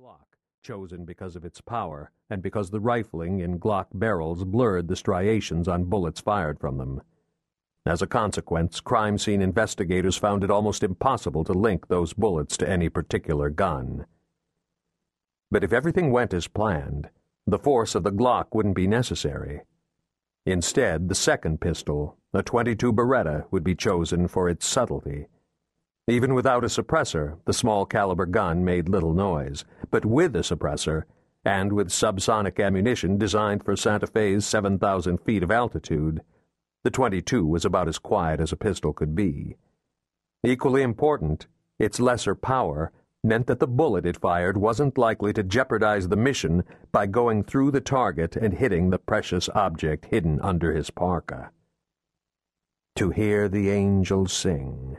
[0.00, 4.96] Glock, chosen because of its power and because the rifling in Glock barrels blurred the
[4.96, 7.02] striations on bullets fired from them.
[7.84, 12.68] As a consequence, crime scene investigators found it almost impossible to link those bullets to
[12.68, 14.06] any particular gun.
[15.50, 17.10] But if everything went as planned,
[17.46, 19.60] the force of the Glock wouldn't be necessary.
[20.46, 25.26] Instead, the second pistol, a 22 Beretta, would be chosen for its subtlety.
[26.08, 31.04] Even without a suppressor, the small caliber gun made little noise, but with a suppressor,
[31.44, 36.20] and with subsonic ammunition designed for Santa Fe's 7,000 feet of altitude,
[36.82, 39.56] the 22 was about as quiet as a pistol could be.
[40.42, 41.46] Equally important,
[41.78, 46.64] its lesser power meant that the bullet it fired wasn't likely to jeopardize the mission
[46.90, 51.50] by going through the target and hitting the precious object hidden under his parka.
[52.96, 54.96] To hear the angels sing.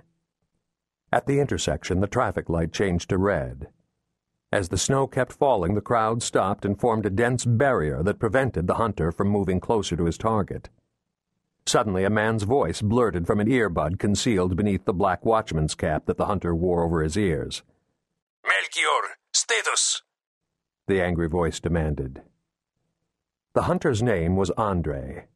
[1.11, 3.67] At the intersection, the traffic light changed to red.
[4.51, 8.67] As the snow kept falling, the crowd stopped and formed a dense barrier that prevented
[8.67, 10.69] the hunter from moving closer to his target.
[11.65, 16.17] Suddenly, a man's voice blurted from an earbud concealed beneath the black watchman's cap that
[16.17, 17.61] the hunter wore over his ears.
[18.43, 20.01] Melchior, status!
[20.87, 22.21] The angry voice demanded.
[23.53, 25.27] The hunter's name was Andre.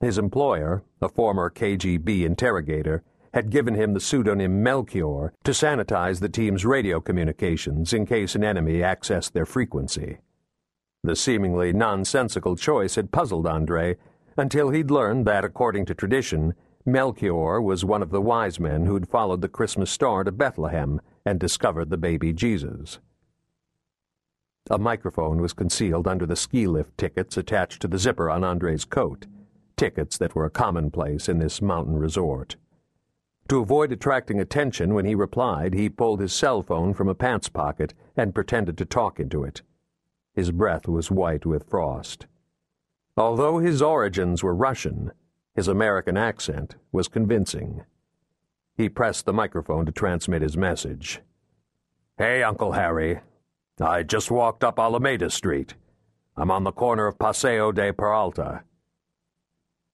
[0.00, 6.28] His employer, a former KGB interrogator, had given him the pseudonym Melchior to sanitize the
[6.28, 10.18] team's radio communications in case an enemy accessed their frequency.
[11.02, 13.96] The seemingly nonsensical choice had puzzled Andre
[14.36, 19.08] until he'd learned that, according to tradition, Melchior was one of the wise men who'd
[19.08, 22.98] followed the Christmas star to Bethlehem and discovered the baby Jesus.
[24.70, 28.84] A microphone was concealed under the ski lift tickets attached to the zipper on Andre's
[28.84, 29.26] coat,
[29.76, 32.56] tickets that were a commonplace in this mountain resort.
[33.50, 37.48] To avoid attracting attention when he replied, he pulled his cell phone from a pants
[37.48, 39.62] pocket and pretended to talk into it.
[40.32, 42.28] His breath was white with frost.
[43.16, 45.10] Although his origins were Russian,
[45.56, 47.82] his American accent was convincing.
[48.76, 51.20] He pressed the microphone to transmit his message.
[52.18, 53.18] Hey, Uncle Harry.
[53.80, 55.74] I just walked up Alameda Street.
[56.36, 58.62] I'm on the corner of Paseo de Peralta.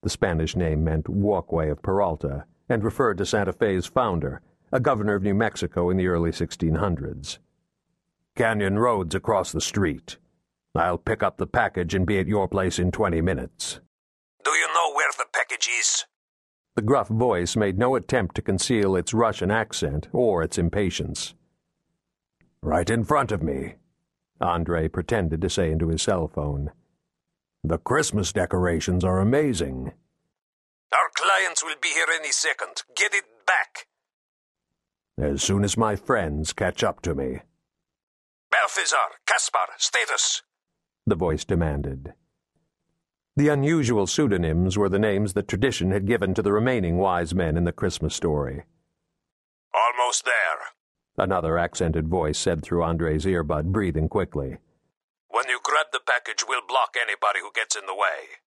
[0.02, 4.40] The Spanish name meant Walkway of Peralta and referred to Santa Fe's founder,
[4.72, 7.38] a governor of New Mexico in the early 1600s.
[8.34, 10.18] Canyon Road's across the street.
[10.74, 13.80] I'll pick up the package and be at your place in 20 minutes.
[14.44, 16.04] Do you know where the package is?
[16.74, 21.34] The gruff voice made no attempt to conceal its Russian accent or its impatience.
[22.60, 23.76] Right in front of me,
[24.40, 26.72] Andre pretended to say into his cell phone.
[27.64, 29.92] The Christmas decorations are amazing.
[30.92, 32.82] Our clients will be here any second.
[32.96, 33.86] Get it back.
[35.18, 37.40] As soon as my friends catch up to me.
[38.50, 40.42] Balthazar, Caspar, status,
[41.06, 42.14] the voice demanded.
[43.36, 47.56] The unusual pseudonyms were the names that tradition had given to the remaining wise men
[47.56, 48.64] in the Christmas story.
[49.74, 50.58] Almost there,
[51.18, 54.58] another accented voice said through Andre's earbud, breathing quickly.
[55.28, 58.40] When you grab the package, we'll block anybody who gets in the way.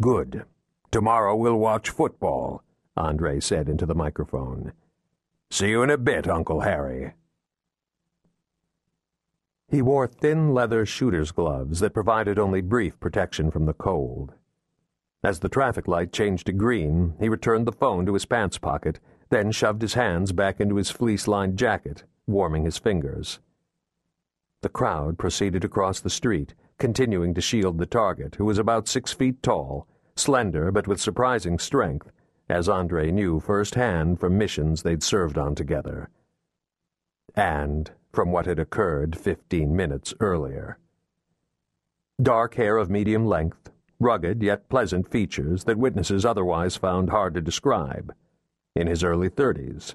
[0.00, 0.44] Good.
[0.90, 2.64] Tomorrow we'll watch football,
[2.96, 4.72] Andre said into the microphone.
[5.50, 7.12] See you in a bit, Uncle Harry.
[9.68, 14.34] He wore thin leather shooter's gloves that provided only brief protection from the cold.
[15.22, 18.98] As the traffic light changed to green, he returned the phone to his pants pocket,
[19.28, 23.38] then shoved his hands back into his fleece lined jacket, warming his fingers.
[24.62, 29.12] The crowd proceeded across the street, continuing to shield the target, who was about six
[29.12, 29.86] feet tall,
[30.20, 32.12] slender but with surprising strength,
[32.48, 36.10] as Andre knew firsthand from missions they'd served on together.
[37.34, 40.78] And from what had occurred fifteen minutes earlier.
[42.20, 47.40] Dark hair of medium length, rugged yet pleasant features that witnesses otherwise found hard to
[47.40, 48.12] describe,
[48.74, 49.94] in his early thirties.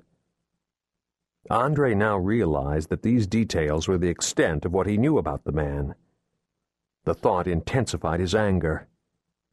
[1.49, 5.51] Andre now realized that these details were the extent of what he knew about the
[5.51, 5.93] man.
[7.03, 8.87] The thought intensified his anger.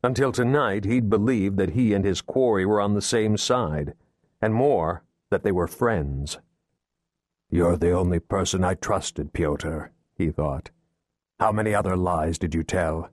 [0.04, 3.94] Until tonight, he'd believed that he and his quarry were on the same side,
[4.40, 6.38] and more, that they were friends.
[7.48, 10.70] You're the only person I trusted, Pyotr, he thought.
[11.38, 13.10] How many other lies did you tell?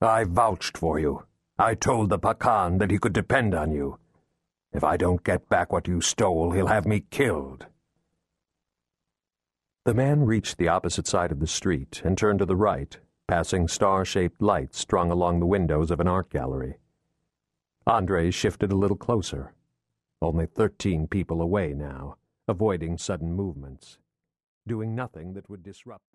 [0.00, 1.24] I vouched for you.
[1.58, 3.98] I told the Pakhan that he could depend on you.
[4.72, 7.66] If I don't get back what you stole, he'll have me killed.
[9.84, 12.96] The man reached the opposite side of the street and turned to the right,
[13.28, 16.76] passing star-shaped lights strung along the windows of an art gallery.
[17.86, 19.54] Andre shifted a little closer.
[20.20, 22.16] Only thirteen people away now
[22.48, 23.98] avoiding sudden movements,
[24.66, 26.04] doing nothing that would disrupt